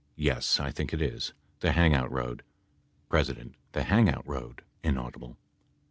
Yes, 0.17 0.59
I 0.59 0.71
think 0.71 0.93
it 0.95 0.99
is. 1.03 1.33
The 1.59 1.73
hang 1.73 1.93
out 1.93 2.11
road 2.11 2.41
P. 3.11 3.25
The 3.73 3.83
hang 3.83 4.09
out 4.09 4.27
road. 4.27 4.63